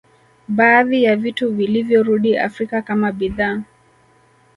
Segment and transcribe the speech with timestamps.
[0.47, 3.61] Baadhi ya vitu vilivyorudi Afrika kama bidhaa